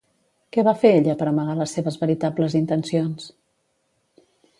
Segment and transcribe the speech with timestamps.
[0.55, 3.29] Què va fer ella per amagar les seves veritables intencions?